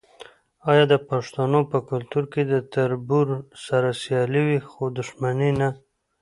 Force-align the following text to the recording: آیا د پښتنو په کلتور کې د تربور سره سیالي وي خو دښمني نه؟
آیا 0.71 0.85
د 0.93 0.95
پښتنو 1.09 1.59
په 1.71 1.77
کلتور 1.89 2.23
کې 2.33 2.41
د 2.45 2.53
تربور 2.73 3.27
سره 3.65 3.89
سیالي 4.01 4.41
وي 4.47 4.59
خو 4.69 4.83
دښمني 4.97 5.51
نه؟ 5.59 5.69